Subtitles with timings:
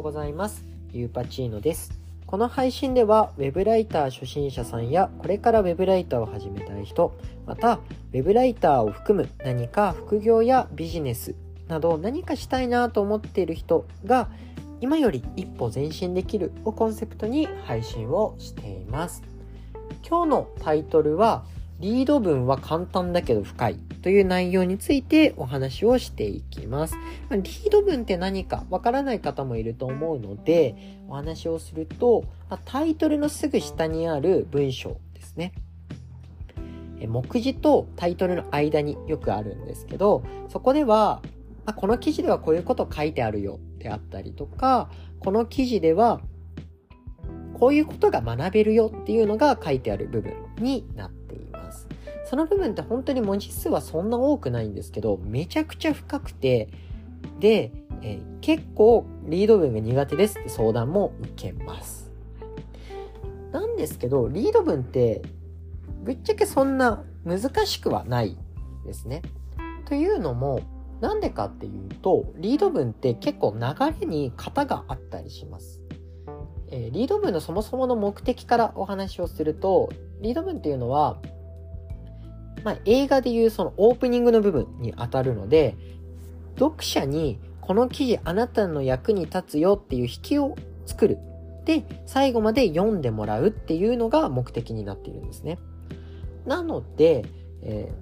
[0.00, 0.64] うございます。
[0.92, 1.92] ゆうパチーノです。
[2.26, 7.14] この配信では web ライター初心者さんやこれから web ライターを始めたい人、
[7.46, 7.80] また
[8.12, 11.34] web ライターを含む何か副業やビジネス
[11.68, 14.28] など何かしたいなと思っている人が
[14.80, 19.22] 今より一歩前進できるをコンセプトに配信をしています。
[20.08, 21.44] 今日のタイトルは
[21.78, 26.96] リード文は簡単だけど深いという内容についてお話をしていきます。
[27.30, 30.74] リード文って何かわからない方もいると思うので、
[31.08, 32.24] お話をすると、
[32.64, 35.52] タイトルのすぐ下にある文章ですね。
[37.06, 41.22] 目次とタイトルの間によくあるんですけど、そこでは、
[41.76, 46.20] この記事ではこういうこと書いてあるよであったりとか、この記事では
[47.54, 51.19] こういうことが学べるよっていうのが書いてある部分になって
[52.30, 56.68] その部分って本当に文字数はそんな多くないんですけど、めちゃくちゃ深くて、
[57.40, 62.12] で、えー、結構リード文が苦手ですって相談も受けます。
[63.50, 65.22] なんですけど、リード文って
[66.04, 68.38] ぶっちゃけそんな難しくはない
[68.86, 69.22] ですね。
[69.86, 70.60] というのも、
[71.00, 75.82] なんでかっていうと、リード文って結構流れに型があったりします。
[76.68, 79.88] えー、リード文のそもそもの目的からお話をすると、
[80.20, 81.20] リード文っていうのは、
[82.64, 85.76] まあ、映画でいうそのオープニングの部分に当たるので、
[86.58, 91.18] 読者にこの記事あなたの役に立つよっていう引きを作る。
[91.64, 95.58] で、最後まで読んでもらうっていうのが目的になっているんですね。
[96.46, 97.24] なので、
[97.62, 97.92] え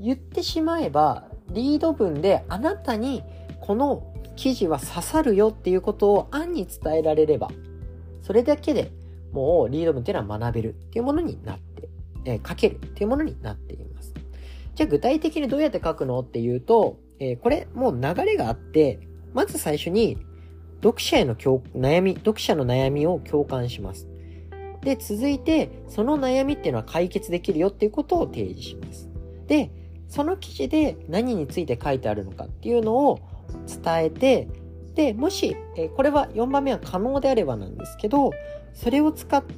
[0.00, 3.22] ー、言ってしまえば、リード文であなたに
[3.60, 7.48] この記事は刺さるよっていうことを暗に伝えられれば、
[8.22, 8.92] それだけで
[9.32, 11.88] もうリード文っていうのは学べるっていうものになって
[12.24, 14.14] えー、書けるっていうものになっています。
[14.74, 19.00] じゃあ具体的にどうやって書くのっていうと、えー、これもう流れがあって、
[19.32, 20.18] まず最初に
[20.82, 24.08] 読者への悩み、読者の悩みを共感します。
[24.82, 29.08] で、続いて、その悩みっていうのは解決できるよっていうことを提示します。
[29.46, 29.70] で、
[30.08, 33.20] その記事で何について書いてあるのかっていうのを
[33.66, 34.48] 伝えて、
[34.94, 38.32] で、もし、えこれは4番目は可能であればなんですけど、
[38.74, 39.54] それを使って、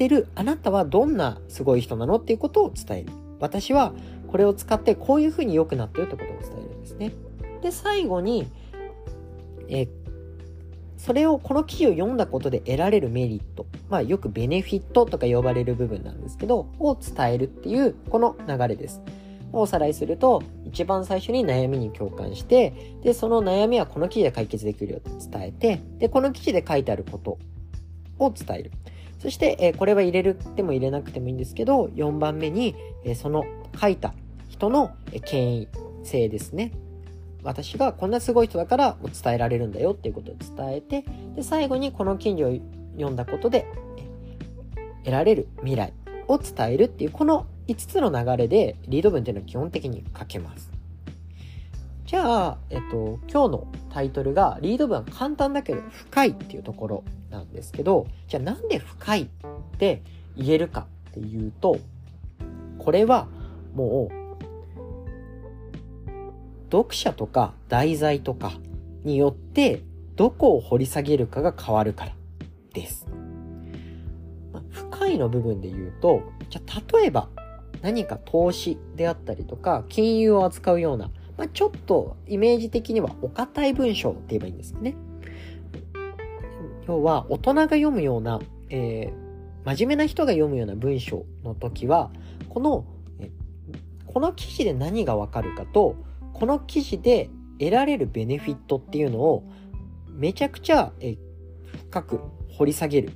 [0.00, 3.12] ってるあなたはどんなすごい人なのっていうことを伝える。
[3.38, 3.92] 私は
[4.28, 7.12] これを使ってこういうふうに良くなったよってことを伝えるんですね。
[7.60, 8.46] で、最後に、
[9.68, 9.88] え
[10.96, 13.66] それを、この記事を読んだことで得られるメリット。
[13.90, 19.02] まあよくベネフィットとか呼ばれる部分なんですけど、を伝えるっていうこの流れです。
[19.52, 22.72] おさらいすると、一番最初に悩みに共感して、
[23.02, 27.38] で、その悩みはこの記事で解決できるよって伝えて、で、この記事で書いてあること
[28.18, 28.70] を伝える。
[29.20, 33.44] そして、えこれは入れるっても入れなくてもいいんですけど、4番目に、えその
[33.78, 34.14] 書いた
[34.48, 35.68] 人のえ権威
[36.04, 36.72] 性ですね。
[37.42, 41.04] 私がこんなすごい人だから伝えられるんだよっていうことを伝えて、
[41.36, 42.58] で、最後にこの記事を
[42.94, 43.66] 読んだことで
[45.04, 45.92] 得られる未来
[46.26, 50.79] を伝えるっていう、この5つの流れでリード文っていうのは基本的に書けます。
[52.10, 59.28] じゃあ、えっと、今日のタイトルがリード文は簡単だけど深いっていうところなんですけど、じゃあなんで深いっ
[59.78, 60.02] て
[60.36, 61.78] 言えるかっていうと、
[62.80, 63.28] これは
[63.74, 64.14] もう、
[66.72, 68.54] 読者とか題材とか
[69.04, 69.84] によって
[70.16, 72.12] どこを掘り下げるかが変わるから
[72.74, 73.06] です。
[74.70, 77.28] 深いの部分で言うと、じゃあ例えば
[77.82, 84.94] 何か投資であったりとか金融を扱うような、まあ、ちょっとイメージ的にはお堅い文章って言えばいいんですね。
[86.86, 92.10] 要は大人が読むような、えー、真面目な人が読むような文章の時は、
[92.50, 92.84] この、
[94.04, 95.96] この記事で何がわかるかと、
[96.34, 99.50] この記事で得られるベネフィットっていうのを
[100.10, 101.16] めちゃくちゃ、え
[101.88, 102.20] 深く
[102.50, 103.12] 掘り下げる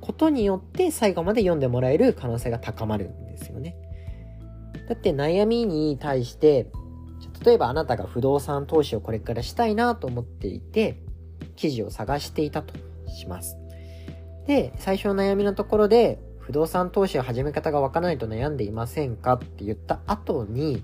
[0.00, 3.76] ことによって最後まで読んでもらえる可能性が高まるんですよね。
[4.88, 6.68] だって悩みに対して、
[7.44, 10.98] 例えばあなたが不動産投資をこれからしたいなと思っていて、
[11.56, 12.74] 記事を探していたと。
[13.14, 13.56] します。
[14.46, 20.82] で、最初の悩みのところで、不動産投資を始め方がわからないと悩んでいませんかって言った後に、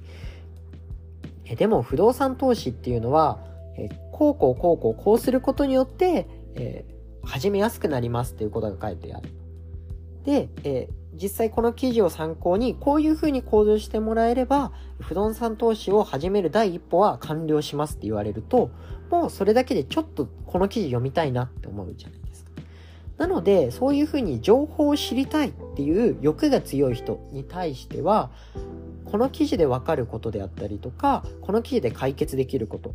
[1.44, 3.40] えでも不動産投資っていうのは、
[3.76, 9.28] えこうこうこうこうこうすることによって、えー、始めやすくなりますっていうことが書いてある。
[10.24, 18.70] で、えー、実際この記事を参考にこういうふうに行動してもらえれば、不動産投資を始める第一歩は完了しますって言われると、
[19.10, 22.50] もうそれだけでちょっとこの記事読みたいなって思うじゃないですか。
[23.18, 28.30] なので、そういうふうに情報を知りたいっていう欲が強い人に対しては、
[29.04, 32.94] この記事でわかることであったりとか、この記事で解決できること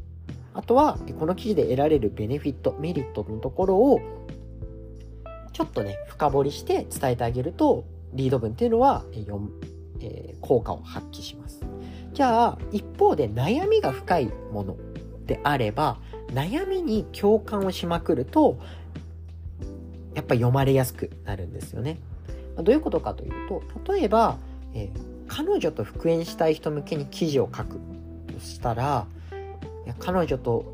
[0.55, 3.99] あとはこの記事で得られるベネフィットメリットのところを
[5.51, 7.83] ちょっとね深掘りして伝えてあげると
[8.15, 9.03] リード文っていうのは、
[9.99, 11.61] えー、効果を発揮します
[12.13, 14.77] じゃあ一方で悩みが深いもの
[15.25, 15.97] であれば
[16.33, 18.57] 悩みに共感をしまくると
[20.13, 21.99] やっぱ読まれやすくなるんですよね。
[22.55, 24.37] どういうことかというと例えば、
[24.73, 27.81] えー、彼女と復縁したい人向けに記事を書く
[28.33, 29.07] としたら
[29.99, 30.73] 彼女と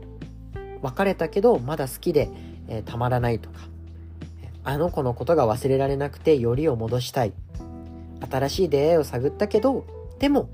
[0.81, 2.29] 別れたけどまだ好きで、
[2.67, 3.61] えー、たまらないとか
[4.63, 7.33] あの子のことが忘れられなくてよりを戻したい。
[8.29, 9.85] 新しい出会いを探ったけど
[10.19, 10.49] でも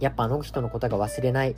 [0.00, 1.54] やっぱあの人のことが忘れない。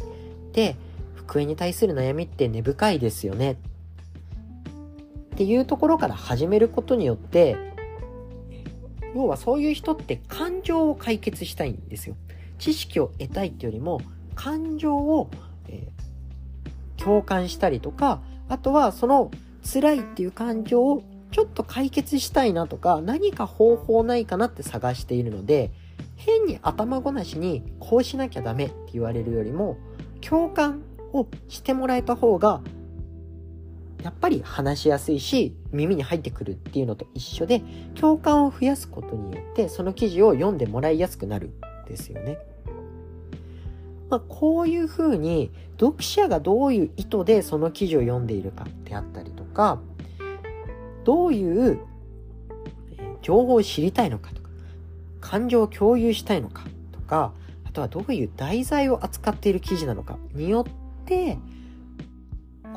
[0.52, 0.76] で
[1.14, 3.52] 復縁に対する悩みって根深いですよね。
[3.52, 7.56] っていうところから始めることによって
[9.14, 12.16] 要はそういう人って感情を解決したいんですよ。
[12.58, 14.00] 知識を得たいっていうよりも
[14.34, 15.30] 感情を、
[15.68, 19.30] えー、共感したりとかあとはその
[19.64, 21.02] 辛いっていう感情を
[21.32, 25.72] ちょっと解決したいなとか何か方法ないかなって探しているので
[26.16, 29.78] 変に頭ごなしにこうしなきゃダメって言われるよりも
[30.20, 30.82] 共感
[31.12, 32.60] をしてもらえた方が
[34.02, 37.62] やっぱり話しやすいし耳に入ってくるっていうのと一緒で
[37.94, 41.50] 共感を増やすことによってその記事を読んでもらいやすくなる
[41.88, 42.38] ですよね。
[44.10, 45.50] まあ、こういうふうに
[45.80, 49.80] 読者がどういう意図でその記事を読んでいるかであったりとか
[51.04, 51.80] どういう
[53.22, 54.48] 情報を知りたいのかとか
[55.20, 57.32] 感情を共有したいのかとか
[57.64, 61.38] あとはどういう題材を扱っている記事なのかによって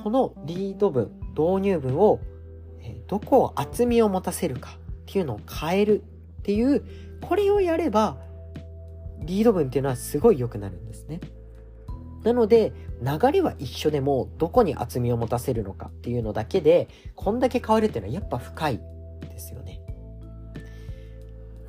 [0.03, 2.19] このリード文導入文を
[3.07, 6.03] どこを厚みを持たせるかっていうのを変える
[6.39, 6.85] っていう
[7.21, 8.17] これをやれば
[9.19, 11.19] リード文っていうのはすごい良くなるんですね。
[12.25, 18.81] なので流れは一緒でもどこに厚みを持たせるのかっていうのだけでこんだけ変わるっていうのはやっぱ深い
[19.21, 19.79] ですよね。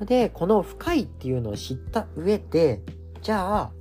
[0.01, 2.81] で、この深いっていうのを知った上で、
[3.21, 3.71] じゃあ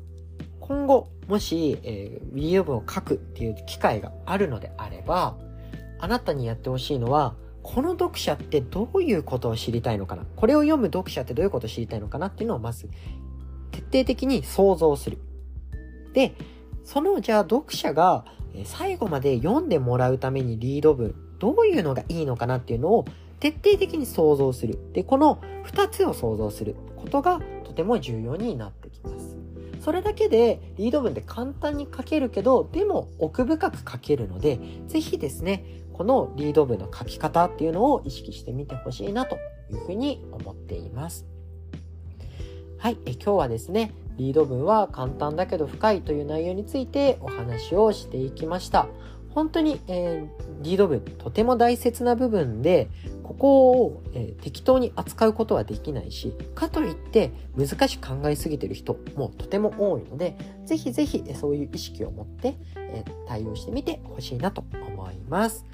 [0.60, 5.36] 今後もし、えー、リード文を書くっていう機会があるのであれば、
[5.98, 10.24] あなたにやってほしいのは、この読者ってどういうことを知りたいのかな？
[10.36, 12.88] これを読む読者ってどういうことを知りたいのかなっていうのをまず
[13.72, 15.18] 徹底的に想像する。
[16.12, 16.34] で、
[16.86, 18.24] そのじゃあ読者が
[18.64, 23.04] 最後まで読んでもらうためにリード文、どういうのがいいのかなっていうのを
[23.40, 24.78] 徹底的に想像する。
[24.92, 29.36] で、この2つを想像することがとても重要になってきます。
[29.80, 39.38] それだけでリード文って簡単に書けるけど、でも奥深く書けるので、ぜひですね、このリード文の書き方っていうのを意識してみてほしいなと
[39.70, 41.26] いうふうに思っています。
[42.78, 48.86] はい、え今日はですね、リード文は簡単だけど深いという内容についてお話をしていきました。
[49.36, 52.88] 本当に、えー、リード文とても大切な部分で
[53.22, 65.66] ここを、えー、適当に扱うことはできないしかといって難しく考えすぎてる人もとても多いのでぜひぜひそういう意識を持って、えー、対応してみてほしいなと思います。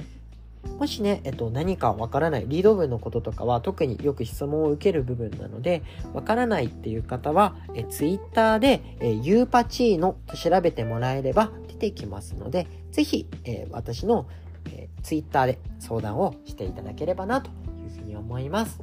[0.78, 5.82] もしね、えっと、何かわからない、リード文のこととかは特によく質問を受ける部分なので、
[6.12, 14.26] わからないっていう方は、え Twitter で、えユーパチーノと調べてもらえれば出てきますので、ぜひ、え私の、
[14.67, 18.81] え Twitter で相談をしていただければなというふうに思います。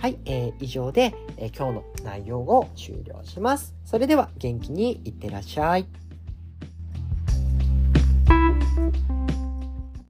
[0.00, 3.74] はい、えー、以上で、え、今日の内容を終了します。
[3.84, 5.88] それでは元気にいってらっしゃい。